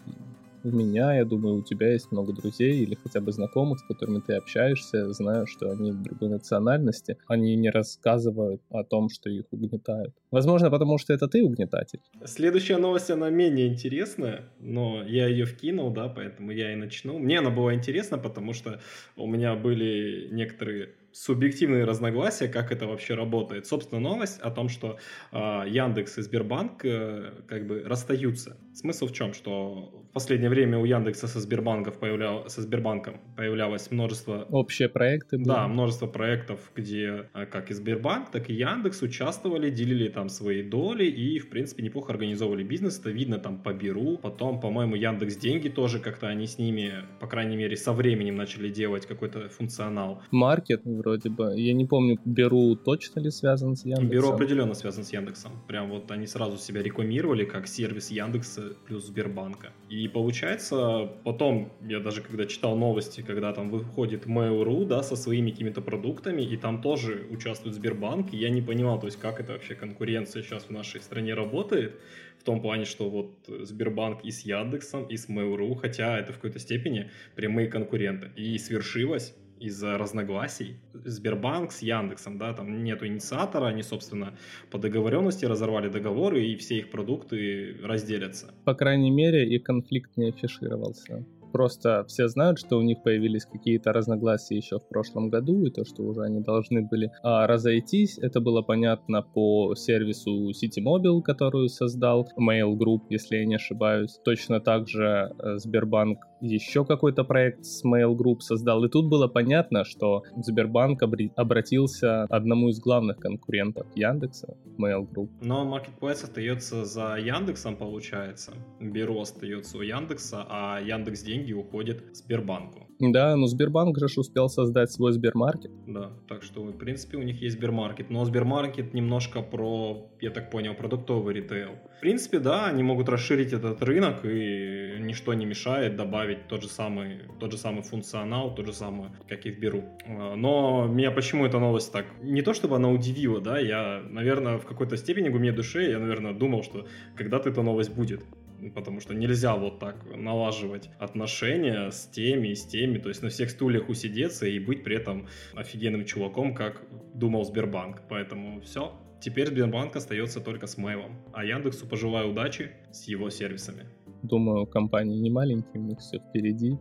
у 0.64 0.68
меня, 0.68 1.14
я 1.14 1.25
думаю, 1.25 1.56
у 1.56 1.62
тебя 1.62 1.92
есть 1.92 2.11
много 2.11 2.33
друзей 2.33 2.83
или 2.83 2.94
хотя 2.94 3.21
бы 3.21 3.33
знакомых, 3.33 3.78
с 3.78 3.83
которыми 3.83 4.21
ты 4.21 4.35
общаешься, 4.35 5.12
знаю, 5.12 5.47
что 5.47 5.71
они 5.71 5.92
другой 5.92 6.30
национальности, 6.30 7.18
они 7.26 7.54
не 7.56 7.71
рассказывают 7.71 8.62
о 8.71 8.83
том, 8.83 9.09
что 9.11 9.30
их 9.30 9.44
угнетают. 9.50 10.14
Возможно, 10.30 10.71
потому 10.71 10.99
что 10.99 11.12
это 11.12 11.28
ты 11.28 11.42
угнетатель. 11.42 12.00
Следующая 12.25 12.78
новость, 12.78 13.11
она 13.11 13.30
менее 13.30 13.68
интересная, 13.68 14.50
но 14.59 15.02
я 15.06 15.26
ее 15.28 15.44
вкинул, 15.44 15.90
да, 15.90 16.09
поэтому 16.09 16.50
я 16.50 16.73
и 16.73 16.76
начну. 16.76 17.18
Мне 17.18 17.38
она 17.38 17.50
была 17.50 17.75
интересна, 17.75 18.18
потому 18.18 18.52
что 18.52 18.80
у 19.16 19.26
меня 19.26 19.54
были 19.54 20.28
некоторые 20.30 20.94
субъективные 21.14 21.85
разногласия, 21.85 22.49
как 22.49 22.73
это 22.73 22.87
вообще 22.87 23.14
работает. 23.14 23.66
Собственно, 23.66 24.00
новость 24.00 24.40
о 24.40 24.50
том, 24.50 24.68
что 24.68 24.99
э, 25.33 25.37
Яндекс 25.68 26.18
и 26.18 26.23
Сбербанк 26.23 26.85
э, 26.85 27.33
как 27.47 27.66
бы 27.66 27.85
расстаются. 27.87 28.56
Смысл 28.75 29.06
в 29.06 29.12
чем? 29.12 29.33
Что 29.33 30.04
в 30.11 30.12
последнее 30.12 30.50
время 30.50 30.78
у 30.78 30.85
Яндекса 30.85 31.28
со, 31.28 31.40
Сбербанков 31.40 31.99
появлял, 31.99 32.49
со 32.49 32.62
Сбербанком 32.62 33.21
появлялось 33.37 33.90
множество... 33.92 34.47
Общие 34.50 34.88
проекты. 34.88 35.37
Были. 35.37 35.47
Да, 35.47 35.68
множество 35.68 36.09
проектов, 36.09 36.73
где 36.75 37.28
э, 37.33 37.47
как 37.47 37.71
и 37.71 37.75
Сбербанк, 37.75 38.30
так 38.33 38.50
и 38.50 38.54
Яндекс 38.54 39.02
участвовали, 39.02 39.71
делили 39.71 40.09
там 40.09 40.28
свои 40.28 40.62
доли 40.62 41.04
и, 41.04 41.38
в 41.38 41.49
принципе, 41.49 41.85
неплохо 41.85 42.12
организовывали 42.12 42.64
бизнес. 42.64 42.99
Это 42.99 43.11
видно 43.11 43.38
там 43.38 43.62
по 43.62 43.73
Беру. 43.73 44.18
Потом, 44.18 44.61
по-моему, 44.61 44.97
Яндекс 44.97 45.37
Деньги 45.37 45.68
тоже 45.68 46.00
как-то 46.00 46.26
они 46.26 46.49
с 46.49 46.59
ними, 46.59 47.04
по 47.21 47.28
крайней 47.28 47.56
мере, 47.56 47.76
со 47.76 47.92
временем 47.92 48.35
начали 48.35 48.68
делать 48.68 49.06
какой-то 49.06 49.49
функционал. 49.49 50.23
Маркет 50.33 50.85
вроде 51.04 51.30
бы. 51.30 51.52
Я 51.56 51.73
не 51.75 51.84
помню, 51.84 52.18
Беру 52.25 52.75
точно 52.76 53.20
ли 53.20 53.30
связан 53.30 53.76
с 53.76 53.84
Яндексом? 53.84 54.08
Беру 54.08 54.30
определенно 54.30 54.75
связан 54.75 55.04
с 55.04 55.12
Яндексом. 55.12 55.52
Прям 55.68 55.90
вот 55.90 56.11
они 56.11 56.26
сразу 56.26 56.56
себя 56.58 56.82
рекламировали 56.82 57.44
как 57.44 57.66
сервис 57.66 58.11
Яндекса 58.11 58.76
плюс 58.87 59.06
Сбербанка. 59.06 59.73
И 59.88 60.08
получается, 60.08 61.11
потом, 61.25 61.73
я 61.82 62.00
даже 62.00 62.20
когда 62.23 62.46
читал 62.46 62.76
новости, 62.76 63.20
когда 63.20 63.52
там 63.52 63.70
выходит 63.70 64.26
Mail.ru, 64.26 64.87
да, 64.87 65.02
со 65.02 65.16
своими 65.16 65.50
какими-то 65.50 65.80
продуктами, 65.80 66.42
и 66.42 66.56
там 66.56 66.82
тоже 66.82 67.26
участвует 67.30 67.75
Сбербанк, 67.75 68.32
и 68.32 68.37
я 68.37 68.50
не 68.50 68.62
понимал, 68.62 68.99
то 68.99 69.06
есть 69.06 69.18
как 69.18 69.40
это 69.40 69.52
вообще 69.52 69.75
конкуренция 69.75 70.42
сейчас 70.42 70.64
в 70.64 70.70
нашей 70.70 71.00
стране 71.00 71.34
работает, 71.34 72.00
в 72.38 72.44
том 72.44 72.61
плане, 72.61 72.84
что 72.84 73.08
вот 73.08 73.30
Сбербанк 73.49 74.25
и 74.25 74.30
с 74.30 74.44
Яндексом, 74.44 75.04
и 75.04 75.16
с 75.16 75.28
Mail.ru, 75.28 75.75
хотя 75.76 76.18
это 76.18 76.32
в 76.32 76.37
какой-то 76.37 76.58
степени 76.58 77.11
прямые 77.37 77.68
конкуренты. 77.68 78.30
И 78.37 78.58
свершилось, 78.58 79.34
из-за 79.61 79.99
разногласий. 79.99 80.76
Сбербанк 80.92 81.73
с 81.73 81.82
Яндексом, 81.82 82.38
да, 82.38 82.52
там 82.52 82.84
нету 82.84 83.06
инициатора, 83.06 83.66
они, 83.66 83.82
собственно, 83.82 84.34
по 84.70 84.78
договоренности 84.78 85.44
разорвали 85.44 85.88
договоры, 85.88 86.44
и 86.44 86.56
все 86.56 86.78
их 86.78 86.90
продукты 86.90 87.76
разделятся. 87.82 88.54
По 88.64 88.75
крайней 88.75 89.11
мере, 89.11 89.49
и 89.49 89.58
конфликт 89.58 90.16
не 90.16 90.28
афишировался 90.28 91.25
просто 91.54 92.04
все 92.08 92.26
знают, 92.26 92.58
что 92.58 92.78
у 92.78 92.82
них 92.82 93.04
появились 93.04 93.44
какие-то 93.44 93.92
разногласия 93.92 94.56
еще 94.56 94.80
в 94.80 94.88
прошлом 94.88 95.30
году, 95.30 95.64
и 95.64 95.70
то, 95.70 95.84
что 95.84 96.02
уже 96.02 96.23
они 96.23 96.40
должны 96.40 96.82
были 96.82 97.12
а, 97.23 97.46
разойтись, 97.46 98.18
это 98.18 98.40
было 98.40 98.61
понятно 98.62 99.23
по 99.23 99.76
сервису 99.76 100.50
City 100.50 100.82
Mobile, 100.84 101.23
которую 101.23 101.68
создал 101.68 102.28
Mail 102.37 102.76
Group, 102.76 103.02
если 103.08 103.37
я 103.37 103.44
не 103.46 103.54
ошибаюсь. 103.54 104.18
Точно 104.25 104.58
так 104.58 104.88
же 104.88 105.32
э, 105.38 105.58
Сбербанк 105.58 106.26
еще 106.44 106.84
какой-то 106.84 107.24
проект 107.24 107.64
с 107.64 107.84
Mail 107.84 108.14
Group 108.16 108.40
создал, 108.40 108.84
и 108.84 108.88
тут 108.88 109.08
было 109.08 109.28
понятно, 109.28 109.84
что 109.84 110.22
Сбербанк 110.36 111.02
обратился 111.02 112.24
одному 112.24 112.68
из 112.68 112.78
главных 112.80 113.18
конкурентов 113.18 113.86
Яндекса, 113.94 114.56
Mail 114.78 115.08
Group. 115.08 115.30
Но 115.40 115.64
Marketplace 115.64 116.24
остается 116.24 116.84
за 116.84 117.16
Яндексом, 117.16 117.76
получается. 117.76 118.52
Бюро 118.80 119.20
остается 119.20 119.78
у 119.78 119.82
Яндекса, 119.82 120.44
а 120.48 120.80
Яндекс 120.80 121.22
деньги 121.22 121.52
уходят 121.52 122.02
Сбербанку. 122.12 122.86
Да, 123.00 123.36
но 123.36 123.46
Сбербанк 123.46 123.98
же 123.98 124.06
успел 124.16 124.48
создать 124.48 124.90
свой 124.90 125.12
Сбермаркет. 125.12 125.70
Да, 125.86 126.12
так 126.28 126.42
что, 126.42 126.62
в 126.62 126.72
принципе, 126.72 127.16
у 127.16 127.22
них 127.22 127.40
есть 127.42 127.56
Сбермаркет. 127.56 128.10
Но 128.10 128.24
Сбермаркет 128.24 128.94
немножко 128.94 129.42
про, 129.42 130.10
я 130.20 130.30
так 130.30 130.50
понял, 130.50 130.74
продуктовый 130.74 131.34
ритейл. 131.34 131.70
В 131.96 132.00
принципе, 132.00 132.38
да, 132.38 132.66
они 132.66 132.82
могут 132.82 133.08
расширить 133.08 133.52
этот 133.52 133.82
рынок, 133.82 134.24
и 134.24 134.96
ничто 135.00 135.34
не 135.34 135.46
мешает 135.46 135.96
добавить 135.96 136.48
тот 136.48 136.62
же 136.62 136.68
самый, 136.68 137.20
тот 137.40 137.52
же 137.52 137.58
самый 137.58 137.82
функционал, 137.82 138.54
тот 138.54 138.66
же 138.66 138.72
самый, 138.72 139.10
как 139.28 139.46
и 139.46 139.50
в 139.50 139.58
Беру. 139.58 139.84
А, 140.06 140.34
но 140.36 140.86
меня 140.86 141.10
почему 141.10 141.46
эта 141.46 141.58
новость 141.58 141.92
так... 141.92 142.06
Не 142.22 142.42
то, 142.42 142.54
чтобы 142.54 142.76
она 142.76 142.90
удивила, 142.90 143.40
да, 143.40 143.58
я, 143.58 144.02
наверное, 144.08 144.58
в 144.58 144.66
какой-то 144.66 144.96
степени 144.96 145.28
глубине 145.28 145.52
души, 145.52 145.90
я, 145.90 145.98
наверное, 145.98 146.32
думал, 146.32 146.62
что 146.62 146.86
когда-то 147.16 147.48
эта 147.48 147.62
новость 147.62 147.94
будет 147.94 148.24
потому 148.71 149.00
что 149.00 149.14
нельзя 149.14 149.56
вот 149.56 149.78
так 149.78 150.04
налаживать 150.16 150.90
отношения 150.99 151.90
с 151.90 152.06
теми 152.06 152.49
и 152.49 152.54
с 152.54 152.64
теми, 152.64 152.99
то 152.99 153.09
есть 153.09 153.23
на 153.23 153.28
всех 153.28 153.50
стульях 153.50 153.88
усидеться 153.88 154.47
и 154.47 154.59
быть 154.59 154.85
при 154.85 154.97
этом 154.97 155.28
офигенным 155.54 156.04
чуваком, 156.04 156.54
как 156.54 156.83
думал 157.14 157.44
Сбербанк. 157.44 158.02
Поэтому 158.09 158.61
все, 158.61 158.92
теперь 159.21 159.49
Сбербанк 159.49 159.97
остается 159.97 160.40
только 160.40 160.66
с 160.66 160.76
мейлом, 160.76 161.18
а 161.33 161.44
Яндексу 161.44 161.87
пожелаю 161.87 162.30
удачи 162.30 162.71
с 162.92 163.09
его 163.09 163.30
сервисами. 163.30 163.85
Думаю, 164.25 164.66
компании 164.66 165.18
не 165.18 165.28
маленькие, 165.28 165.83
у 165.83 165.85
них 165.85 165.99
все 165.99 166.18
впереди. 166.18 166.78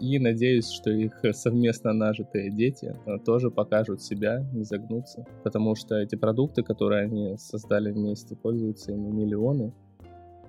И 0.00 0.18
надеюсь, 0.20 0.70
что 0.70 0.90
их 0.90 1.12
совместно 1.32 1.92
нажитые 1.92 2.52
дети 2.52 2.94
э, 3.04 3.18
тоже 3.24 3.50
покажут 3.50 4.00
себя, 4.00 4.48
не 4.52 4.62
загнутся. 4.62 5.26
Потому 5.42 5.74
что 5.74 5.96
эти 5.96 6.14
продукты, 6.14 6.62
которые 6.62 7.02
они 7.02 7.36
создали 7.36 7.90
вместе, 7.90 8.36
пользуются 8.36 8.92
ими 8.92 9.10
миллионы 9.10 9.72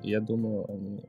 я 0.03 0.21
думаю, 0.21 0.69
они 0.69 1.03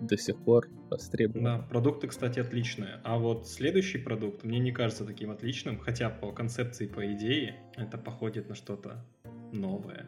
до 0.00 0.16
сих 0.16 0.36
пор 0.36 0.68
востребованы. 0.90 1.44
Да, 1.44 1.58
продукты, 1.68 2.08
кстати, 2.08 2.40
отличные. 2.40 3.00
А 3.04 3.18
вот 3.18 3.46
следующий 3.46 3.98
продукт 3.98 4.44
мне 4.44 4.58
не 4.58 4.72
кажется 4.72 5.04
таким 5.04 5.30
отличным, 5.30 5.78
хотя 5.78 6.10
по 6.10 6.32
концепции, 6.32 6.86
по 6.86 7.12
идее, 7.12 7.56
это 7.76 7.98
походит 7.98 8.48
на 8.48 8.54
что-то 8.54 9.04
новое 9.52 10.06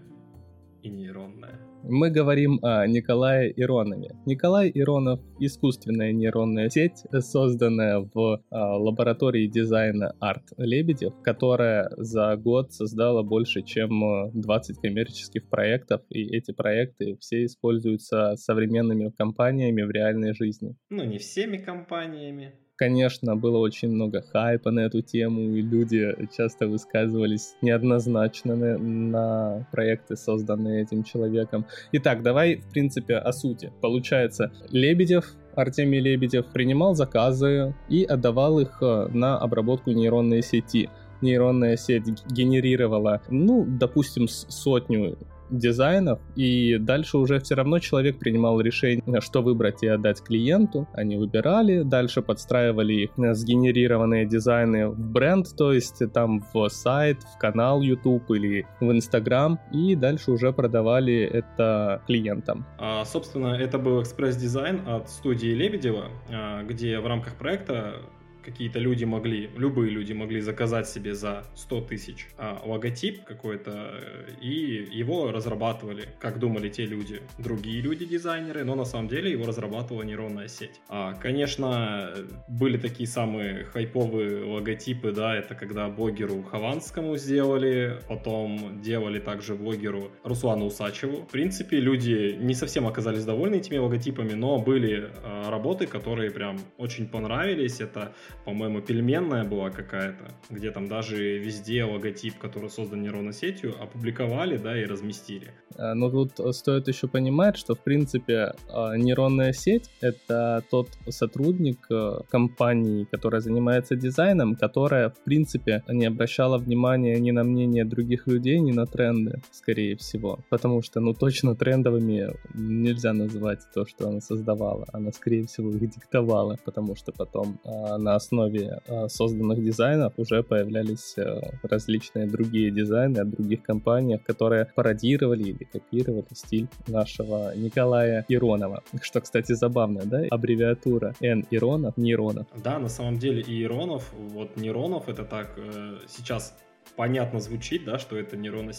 и 0.84 0.90
нейронное. 0.90 1.58
Мы 1.82 2.10
говорим 2.10 2.60
о 2.62 2.86
Николае 2.86 3.52
Иронове. 3.56 4.14
Николай 4.26 4.70
Иронов— 4.74 5.20
искусственная 5.40 6.12
нейронная 6.12 6.70
сеть, 6.70 7.04
созданная 7.12 8.08
в 8.14 8.42
а, 8.50 8.76
лаборатории 8.78 9.46
дизайна 9.46 10.14
Арт 10.20 10.52
Лебедев, 10.56 11.12
которая 11.22 11.90
за 11.96 12.36
год 12.36 12.72
создала 12.72 13.22
больше, 13.22 13.62
чем 13.62 14.30
20 14.32 14.78
коммерческих 14.78 15.48
проектов, 15.48 16.02
и 16.08 16.22
эти 16.36 16.52
проекты 16.52 17.16
все 17.20 17.44
используются 17.44 18.36
современными 18.36 19.10
компаниями 19.10 19.82
в 19.82 19.90
реальной 19.90 20.34
жизни. 20.34 20.76
Ну, 20.90 21.04
не 21.04 21.18
всеми 21.18 21.58
компаниями, 21.58 22.54
Конечно, 22.76 23.36
было 23.36 23.58
очень 23.58 23.88
много 23.90 24.20
хайпа 24.20 24.72
на 24.72 24.80
эту 24.80 25.00
тему, 25.00 25.40
и 25.40 25.62
люди 25.62 26.12
часто 26.36 26.66
высказывались 26.66 27.54
неоднозначно 27.62 28.56
на, 28.56 28.78
на 28.78 29.68
проекты, 29.70 30.16
созданные 30.16 30.82
этим 30.82 31.04
человеком. 31.04 31.66
Итак, 31.92 32.22
давай, 32.22 32.56
в 32.56 32.68
принципе, 32.70 33.14
о 33.14 33.32
сути. 33.32 33.72
Получается, 33.80 34.50
Лебедев 34.70 35.36
Артемий 35.54 36.00
Лебедев 36.00 36.46
принимал 36.46 36.94
заказы 36.96 37.74
и 37.88 38.02
отдавал 38.02 38.58
их 38.58 38.78
э, 38.80 39.06
на 39.12 39.38
обработку 39.38 39.92
нейронной 39.92 40.42
сети. 40.42 40.90
Нейронная 41.20 41.76
сеть 41.76 42.08
генерировала, 42.28 43.22
ну, 43.30 43.64
допустим, 43.66 44.26
сотню 44.28 45.16
дизайнов, 45.50 46.20
и 46.36 46.78
дальше 46.78 47.18
уже 47.18 47.40
все 47.40 47.54
равно 47.54 47.78
человек 47.78 48.18
принимал 48.18 48.60
решение, 48.60 49.20
что 49.20 49.42
выбрать 49.42 49.82
и 49.82 49.88
отдать 49.88 50.22
клиенту. 50.22 50.88
Они 50.92 51.16
выбирали, 51.16 51.82
дальше 51.82 52.22
подстраивали 52.22 52.94
их 52.94 53.10
сгенерированные 53.16 54.26
дизайны 54.26 54.88
в 54.88 54.98
бренд, 54.98 55.46
то 55.56 55.72
есть 55.72 56.02
там 56.12 56.44
в 56.52 56.68
сайт, 56.68 57.18
в 57.22 57.38
канал 57.38 57.82
YouTube 57.82 58.30
или 58.30 58.66
в 58.80 58.90
Instagram, 58.90 59.58
и 59.72 59.94
дальше 59.94 60.32
уже 60.32 60.52
продавали 60.52 61.22
это 61.22 62.02
клиентам. 62.06 62.66
А, 62.78 63.04
собственно, 63.04 63.54
это 63.54 63.78
был 63.78 64.02
экспресс-дизайн 64.02 64.86
от 64.86 65.08
студии 65.10 65.48
Лебедева, 65.48 66.06
а, 66.30 66.62
где 66.62 66.98
в 66.98 67.06
рамках 67.06 67.34
проекта 67.34 68.00
какие-то 68.44 68.78
люди 68.78 69.04
могли, 69.04 69.50
любые 69.56 69.90
люди 69.90 70.12
могли 70.12 70.40
заказать 70.40 70.88
себе 70.88 71.14
за 71.14 71.44
100 71.54 71.80
тысяч 71.82 72.28
а, 72.36 72.62
логотип 72.64 73.24
какой-то, 73.24 73.70
э, 74.00 74.30
и 74.40 74.88
его 74.92 75.32
разрабатывали, 75.32 76.08
как 76.20 76.38
думали 76.38 76.68
те 76.68 76.86
люди, 76.86 77.22
другие 77.38 77.80
люди-дизайнеры, 77.80 78.64
но 78.64 78.74
на 78.74 78.84
самом 78.84 79.08
деле 79.08 79.30
его 79.30 79.46
разрабатывала 79.46 80.02
нейронная 80.02 80.48
сеть. 80.48 80.80
А, 80.88 81.14
конечно, 81.14 82.14
были 82.48 82.76
такие 82.76 83.06
самые 83.06 83.64
хайповые 83.64 84.44
логотипы, 84.44 85.12
да, 85.12 85.34
это 85.36 85.54
когда 85.54 85.88
блогеру 85.88 86.42
Хованскому 86.42 87.16
сделали, 87.16 87.98
потом 88.08 88.80
делали 88.82 89.18
также 89.18 89.54
блогеру 89.54 90.10
Руслану 90.22 90.66
Усачеву. 90.66 91.22
В 91.22 91.28
принципе, 91.28 91.80
люди 91.80 92.36
не 92.38 92.54
совсем 92.54 92.86
оказались 92.86 93.24
довольны 93.24 93.56
этими 93.56 93.78
логотипами, 93.78 94.34
но 94.34 94.58
были 94.58 95.10
а, 95.22 95.50
работы, 95.50 95.86
которые 95.86 96.30
прям 96.30 96.58
очень 96.78 97.08
понравились. 97.08 97.80
Это 97.80 98.14
по-моему, 98.44 98.80
пельменная 98.80 99.44
была 99.44 99.70
какая-то, 99.70 100.32
где 100.50 100.70
там 100.70 100.88
даже 100.88 101.38
везде 101.38 101.84
логотип, 101.84 102.38
который 102.38 102.70
создан 102.70 103.02
нейронной 103.02 103.32
сетью, 103.32 103.74
опубликовали, 103.80 104.56
да, 104.56 104.80
и 104.80 104.84
разместили. 104.84 105.52
А, 105.76 105.94
но 105.94 106.10
тут 106.10 106.54
стоит 106.54 106.88
еще 106.88 107.08
понимать, 107.08 107.56
что, 107.56 107.74
в 107.74 107.80
принципе, 107.80 108.52
а, 108.68 108.96
нейронная 108.96 109.52
сеть— 109.52 109.90
это 110.00 110.62
тот 110.70 110.88
сотрудник 111.08 111.86
э, 111.90 112.20
компании, 112.30 113.06
которая 113.10 113.40
занимается 113.40 113.96
дизайном, 113.96 114.56
которая, 114.56 115.10
в 115.10 115.18
принципе, 115.24 115.82
не 115.88 116.06
обращала 116.06 116.58
внимания 116.58 117.18
ни 117.18 117.30
на 117.30 117.44
мнение 117.44 117.84
других 117.84 118.26
людей, 118.26 118.60
ни 118.60 118.72
на 118.72 118.86
тренды, 118.86 119.42
скорее 119.52 119.96
всего. 119.96 120.40
Потому 120.50 120.82
что, 120.82 121.00
ну, 121.00 121.14
точно 121.14 121.54
трендовыми 121.54 122.34
нельзя 122.54 123.12
называть 123.12 123.60
то, 123.74 123.86
что 123.86 124.08
она 124.08 124.20
создавала. 124.20 124.86
Она, 124.92 125.12
скорее 125.12 125.46
всего, 125.46 125.70
их 125.70 125.90
диктовала, 125.90 126.58
потому 126.64 126.96
что 126.96 127.12
потом 127.12 127.58
а, 127.64 127.98
на 127.98 128.14
основе 128.24 128.80
а, 128.88 129.08
созданных 129.08 129.62
дизайнов 129.62 130.14
уже 130.16 130.42
появлялись 130.42 131.14
а, 131.18 131.40
различные 131.62 132.26
другие 132.26 132.70
дизайны 132.70 133.18
от 133.18 133.30
других 133.30 133.62
компаний, 133.62 134.18
которые 134.18 134.66
пародировали 134.74 135.42
или 135.42 135.64
копировали 135.64 136.26
стиль 136.32 136.68
нашего 136.88 137.54
Николая 137.56 138.24
Иронова. 138.28 138.82
Что, 139.02 139.20
кстати, 139.20 139.52
забавно, 139.52 140.02
да? 140.04 140.22
Аббревиатура 140.30 141.14
Н 141.20 141.44
Иронов, 141.50 141.96
Нейронов. 141.96 142.46
Да, 142.62 142.78
на 142.78 142.88
самом 142.88 143.18
деле 143.18 143.42
и 143.42 143.62
Иронов, 143.62 144.12
вот 144.12 144.56
Нейронов 144.56 145.08
это 145.08 145.24
так 145.24 145.54
э, 145.56 145.98
сейчас 146.08 146.54
понятно 146.96 147.40
звучит, 147.40 147.84
да, 147.84 147.98
что 147.98 148.16
это 148.16 148.36
нейронная 148.36 148.74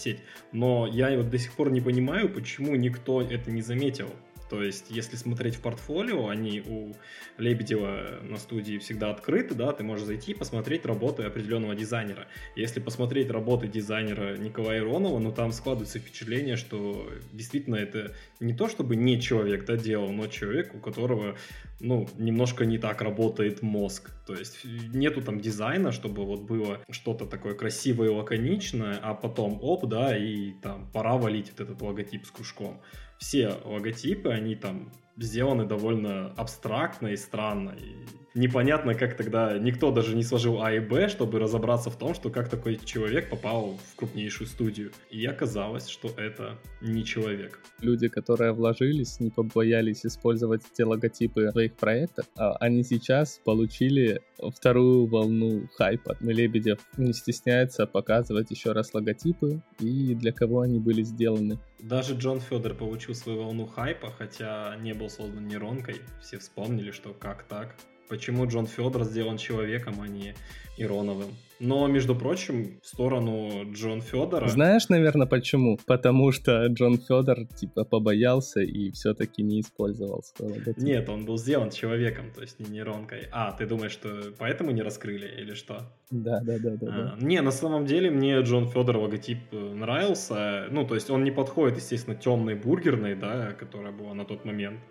но 0.52 0.88
я 0.88 1.16
вот 1.18 1.30
до 1.30 1.38
сих 1.38 1.54
пор 1.54 1.72
не 1.72 1.82
понимаю, 1.82 2.30
почему 2.30 2.76
никто 2.76 3.22
это 3.22 3.52
не 3.52 3.62
заметил. 3.62 4.10
То 4.50 4.64
есть, 4.64 4.86
если 4.90 5.16
смотреть 5.16 5.56
в 5.56 5.62
портфолио, 5.62 6.28
они 6.28 6.62
у 6.62 6.94
Лебедева 7.38 8.20
на 8.22 8.38
студии 8.38 8.78
всегда 8.78 9.10
открыты, 9.10 9.56
да, 9.56 9.72
ты 9.72 9.84
можешь 9.84 10.06
зайти 10.06 10.32
и 10.32 10.36
посмотреть 10.36 10.86
работы 10.86 11.24
определенного 11.24 11.76
дизайнера. 11.76 12.28
Если 12.56 12.80
посмотреть 12.80 13.30
работы 13.30 13.68
дизайнера 13.68 14.38
Николая 14.38 14.80
Иронова, 14.80 15.20
ну 15.20 15.32
там 15.32 15.52
складывается 15.52 16.00
впечатление, 16.00 16.56
что 16.56 17.10
действительно 17.34 17.76
это 17.76 18.14
не 18.40 18.54
то 18.54 18.70
чтобы 18.70 18.96
не 18.96 19.20
человек, 19.20 19.66
да, 19.66 19.78
делал, 19.78 20.12
но 20.12 20.28
человек, 20.28 20.76
у 20.76 20.80
которого, 20.80 21.38
ну, 21.80 22.08
немножко 22.18 22.66
не 22.66 22.78
так 22.78 23.02
работает 23.02 23.62
мозг. 23.62 24.12
То 24.26 24.34
есть 24.34 24.66
нету 24.94 25.22
там 25.22 25.40
дизайна, 25.40 25.92
чтобы 25.92 26.26
вот 26.26 26.42
было 26.42 26.82
что-то 26.90 27.26
такое 27.26 27.54
красивое 27.54 28.08
и 28.08 28.12
лаконичное, 28.12 28.98
а 29.02 29.14
потом 29.14 29.60
оп, 29.62 29.86
да, 29.86 30.18
и 30.18 30.54
там 30.62 30.90
пора 30.92 31.18
валить 31.18 31.52
вот 31.52 31.60
этот 31.60 31.82
логотип 31.82 32.26
с 32.26 32.32
кружком 32.32 32.82
все 33.18 33.54
логотипы, 33.64 34.30
они 34.30 34.56
там 34.56 34.92
сделаны 35.18 35.66
довольно 35.66 36.34
абстрактно 36.36 37.08
и 37.08 37.18
странно. 37.18 37.76
И 37.80 37.96
непонятно, 38.36 38.94
как 38.94 39.18
тогда 39.18 39.58
никто 39.58 39.92
даже 39.92 40.16
не 40.16 40.24
сложил 40.24 40.62
А 40.62 40.74
и 40.74 40.80
Б, 40.80 41.10
чтобы 41.10 41.40
разобраться 41.40 41.90
в 41.90 41.98
том, 41.98 42.14
что 42.14 42.30
как 42.30 42.50
такой 42.50 42.78
человек 42.84 43.30
попал 43.30 43.80
в 43.92 43.96
крупнейшую 43.96 44.48
студию. 44.48 44.92
И 45.10 45.26
оказалось, 45.26 45.88
что 45.88 46.10
это 46.18 46.60
не 46.82 47.04
человек. 47.04 47.60
Люди, 47.82 48.08
которые 48.08 48.52
вложились, 48.52 49.20
не 49.20 49.32
побоялись 49.32 50.06
использовать 50.06 50.62
те 50.74 50.84
логотипы 50.86 51.50
своих 51.52 51.76
проектах, 51.76 52.26
а 52.36 52.56
они 52.58 52.84
сейчас 52.84 53.40
получили 53.44 54.22
вторую 54.56 55.08
волну 55.08 55.68
хайпа. 55.76 56.18
Лебедев 56.20 56.80
не 56.98 57.14
стесняется 57.14 57.88
показывать 57.88 58.52
еще 58.52 58.74
раз 58.74 58.94
логотипы 58.94 59.62
и 59.80 60.14
для 60.14 60.32
кого 60.32 60.62
они 60.62 60.80
были 60.80 61.04
сделаны. 61.04 61.58
Даже 61.80 62.16
Джон 62.16 62.40
Федор 62.40 62.74
получил 62.74 63.16
свою 63.16 63.44
волну 63.44 63.66
хайпа, 63.66 64.12
хотя 64.12 64.76
не 64.82 64.94
был 64.94 65.10
создан 65.10 65.48
нейронкой. 65.48 66.02
Все 66.22 66.38
вспомнили, 66.38 66.92
что 66.92 67.14
как 67.14 67.44
так. 67.44 67.76
Почему 68.10 68.46
Джон 68.48 68.68
Федор 68.68 69.04
сделан 69.04 69.38
человеком, 69.38 69.96
а 70.02 70.08
не 70.08 70.36
Ироновым? 70.78 71.30
Но, 71.60 71.88
между 71.88 72.16
прочим, 72.16 72.80
в 72.84 72.88
сторону 72.88 73.72
Джон 73.72 74.02
Федора... 74.02 74.48
Знаешь, 74.48 74.90
наверное, 74.90 75.26
почему? 75.26 75.80
Потому 75.86 76.32
что 76.32 76.66
Джон 76.68 76.98
Федор, 76.98 77.46
типа, 77.46 77.86
побоялся 77.86 78.60
и 78.60 78.92
все-таки 78.92 79.42
не 79.42 79.62
использовал 79.62 80.22
свой 80.24 80.52
логотип. 80.52 80.78
Нет, 80.78 81.08
он 81.08 81.26
был 81.26 81.38
сделан 81.38 81.70
человеком, 81.70 82.26
то 82.36 82.42
есть 82.42 82.60
не 82.60 82.66
нейронкой. 82.70 83.30
А, 83.32 83.54
ты 83.54 83.66
думаешь, 83.66 83.94
что 83.94 84.34
поэтому 84.38 84.72
не 84.72 84.82
раскрыли 84.82 85.28
или 85.28 85.54
что? 85.54 85.94
Да, 86.12 86.42
да, 86.42 86.58
да, 86.60 86.76
да. 86.76 86.88
А, 86.88 87.18
да. 87.18 87.26
Не, 87.26 87.42
на 87.42 87.52
самом 87.52 87.86
деле 87.86 88.12
мне 88.12 88.38
Джон 88.42 88.68
Федор 88.68 88.98
логотип 88.98 89.40
э, 89.54 89.58
нравился. 89.58 90.68
Ну, 90.72 90.86
то 90.86 90.96
есть 90.96 91.10
он 91.10 91.24
не 91.24 91.32
подходит, 91.32 91.78
естественно, 91.78 92.18
темной 92.18 92.56
бургерной, 92.56 93.16
да, 93.16 93.54
которая 93.54 93.94
была 93.94 94.14
на 94.14 94.26
тот 94.26 94.44
момент 94.44 94.82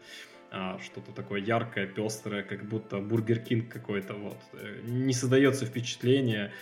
а, 0.57 0.79
что-то 0.79 1.11
такое 1.11 1.41
яркое, 1.41 1.87
пестрое, 1.87 2.45
как 2.45 2.65
будто 2.65 2.99
Бургер 2.99 3.41
Кинг 3.41 3.69
какой-то, 3.69 4.15
вот. 4.15 4.39
Э, 4.53 4.81
не 4.85 5.13
создается 5.13 5.67
впечатление 5.67 6.53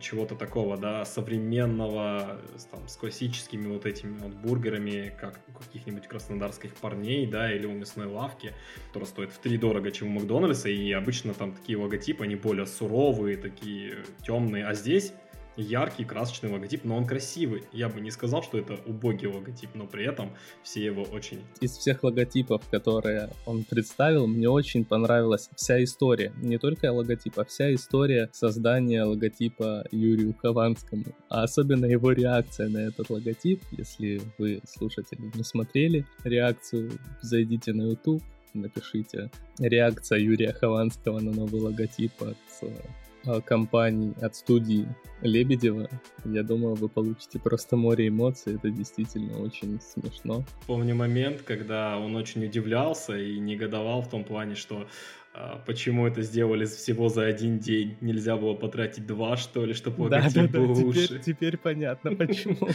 чего-то 0.00 0.34
такого, 0.34 0.76
да, 0.76 1.04
современного, 1.04 2.40
там, 2.70 2.88
с 2.88 2.96
классическими 2.96 3.68
вот 3.68 3.86
этими 3.86 4.18
вот 4.18 4.32
бургерами, 4.32 5.14
как 5.20 5.40
у 5.48 5.52
каких-нибудь 5.52 6.06
краснодарских 6.06 6.74
парней, 6.74 7.26
да, 7.26 7.52
или 7.52 7.66
у 7.66 7.72
мясной 7.72 8.06
лавки, 8.06 8.54
которая 8.88 9.08
стоит 9.08 9.32
в 9.32 9.38
три 9.38 9.58
дорого, 9.58 9.90
чем 9.90 10.08
у 10.08 10.20
Макдональдса, 10.20 10.68
и 10.68 10.90
обычно 10.92 11.34
там 11.34 11.52
такие 11.52 11.78
логотипы, 11.78 12.24
они 12.24 12.34
более 12.34 12.66
суровые, 12.66 13.36
такие 13.36 13.98
темные, 14.24 14.66
а 14.66 14.74
здесь 14.74 15.12
яркий, 15.58 16.04
красочный 16.04 16.50
логотип, 16.50 16.84
но 16.84 16.96
он 16.96 17.06
красивый. 17.06 17.64
Я 17.72 17.88
бы 17.88 18.00
не 18.00 18.10
сказал, 18.10 18.42
что 18.42 18.58
это 18.58 18.78
убогий 18.86 19.28
логотип, 19.28 19.70
но 19.74 19.86
при 19.86 20.06
этом 20.06 20.30
все 20.62 20.84
его 20.84 21.02
очень... 21.02 21.42
Из 21.60 21.76
всех 21.76 22.02
логотипов, 22.04 22.62
которые 22.70 23.30
он 23.46 23.64
представил, 23.64 24.26
мне 24.26 24.48
очень 24.48 24.84
понравилась 24.84 25.50
вся 25.56 25.82
история. 25.82 26.32
Не 26.40 26.58
только 26.58 26.92
логотип, 26.92 27.38
а 27.38 27.44
вся 27.44 27.74
история 27.74 28.30
создания 28.32 29.02
логотипа 29.02 29.84
Юрию 29.90 30.34
Хованскому. 30.40 31.04
А 31.28 31.42
особенно 31.42 31.86
его 31.86 32.12
реакция 32.12 32.68
на 32.68 32.78
этот 32.78 33.10
логотип. 33.10 33.62
Если 33.72 34.20
вы, 34.38 34.60
слушатели, 34.66 35.30
не 35.34 35.42
смотрели 35.42 36.06
реакцию, 36.24 36.92
зайдите 37.20 37.72
на 37.72 37.82
YouTube, 37.82 38.22
напишите 38.54 39.30
реакция 39.58 40.18
Юрия 40.18 40.52
Хованского 40.52 41.20
на 41.20 41.32
новый 41.32 41.60
логотип 41.60 42.12
от 42.20 42.36
Э, 42.62 43.07
компаний, 43.44 44.14
от 44.20 44.34
студии 44.34 44.86
Лебедева, 45.22 45.88
я 46.24 46.42
думаю, 46.42 46.74
вы 46.74 46.88
получите 46.88 47.38
просто 47.38 47.76
море 47.76 48.08
эмоций. 48.08 48.54
Это 48.54 48.70
действительно 48.70 49.40
очень 49.40 49.80
смешно. 49.80 50.44
Помню 50.66 50.94
момент, 50.94 51.42
когда 51.42 51.98
он 51.98 52.16
очень 52.16 52.44
удивлялся 52.44 53.16
и 53.18 53.38
негодовал 53.38 54.02
в 54.02 54.08
том 54.08 54.24
плане, 54.24 54.54
что 54.54 54.86
а, 55.34 55.62
почему 55.66 56.06
это 56.06 56.22
сделали 56.22 56.64
всего 56.64 57.08
за 57.08 57.24
один 57.26 57.58
день? 57.58 57.96
Нельзя 58.00 58.36
было 58.36 58.54
потратить 58.54 59.06
два, 59.06 59.36
что 59.36 59.64
ли, 59.64 59.72
чтобы 59.72 60.02
логотип 60.02 60.34
да, 60.34 60.42
да, 60.42 60.58
был 60.58 60.74
да, 60.74 60.80
лучше? 60.82 61.06
Теперь, 61.06 61.20
теперь 61.20 61.56
понятно, 61.58 62.14
почему. 62.16 62.68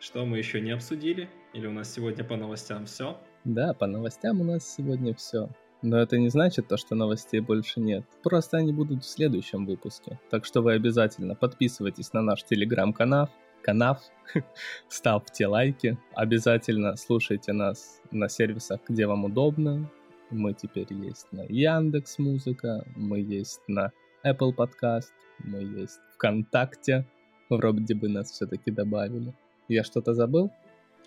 Что 0.00 0.24
мы 0.24 0.38
еще 0.38 0.60
не 0.60 0.70
обсудили? 0.70 1.28
Или 1.52 1.66
у 1.66 1.72
нас 1.72 1.92
сегодня 1.92 2.24
по 2.24 2.36
новостям 2.36 2.86
все? 2.86 3.20
Да, 3.44 3.74
по 3.74 3.86
новостям 3.86 4.40
у 4.40 4.44
нас 4.44 4.74
сегодня 4.74 5.14
все. 5.14 5.50
Но 5.82 5.98
это 5.98 6.18
не 6.18 6.28
значит 6.28 6.68
то, 6.68 6.76
что 6.76 6.94
новостей 6.94 7.40
больше 7.40 7.80
нет. 7.80 8.04
Просто 8.22 8.56
они 8.56 8.72
будут 8.72 9.04
в 9.04 9.08
следующем 9.08 9.64
выпуске. 9.64 10.18
Так 10.30 10.44
что 10.44 10.60
вы 10.60 10.72
обязательно 10.72 11.34
подписывайтесь 11.34 12.12
на 12.12 12.22
наш 12.22 12.42
телеграм-канал, 12.44 13.28
канал, 13.62 13.98
ставьте 14.88 15.46
лайки, 15.46 15.98
обязательно 16.14 16.96
слушайте 16.96 17.52
нас 17.52 18.00
на 18.10 18.28
сервисах, 18.28 18.80
где 18.88 19.06
вам 19.06 19.24
удобно. 19.24 19.88
Мы 20.30 20.52
теперь 20.52 20.92
есть 20.92 21.26
на 21.32 21.42
Яндекс 21.42 22.18
Музыка, 22.18 22.84
мы 22.96 23.20
есть 23.20 23.60
на 23.68 23.92
Apple 24.24 24.54
Podcast, 24.54 25.12
мы 25.38 25.60
есть 25.60 26.00
ВКонтакте, 26.14 27.06
Вроде 27.50 27.94
бы 27.94 28.08
нас 28.08 28.30
все-таки 28.30 28.70
добавили. 28.70 29.34
Я 29.68 29.82
что-то 29.82 30.12
забыл? 30.12 30.50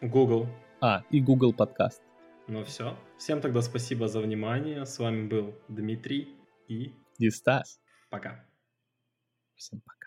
Google. 0.02 0.48
А, 0.80 1.04
и 1.12 1.22
Google 1.22 1.54
подкаст. 1.54 2.02
Ну 2.52 2.66
все. 2.66 2.98
Всем 3.18 3.40
тогда 3.40 3.62
спасибо 3.62 4.10
за 4.10 4.20
внимание. 4.20 4.86
С 4.86 5.00
вами 5.00 5.26
был 5.26 5.56
Дмитрий 5.70 6.36
и... 6.68 6.94
И 7.18 7.30
Стас. 7.30 7.80
Пока. 8.10 8.46
Всем 9.56 9.80
пока. 9.80 10.01